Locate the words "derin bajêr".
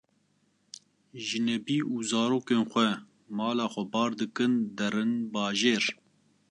4.77-5.83